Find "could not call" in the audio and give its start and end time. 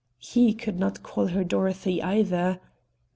0.55-1.27